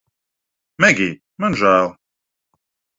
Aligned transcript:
Megij, 0.85 1.13
man 1.45 1.59
žēl 1.63 1.95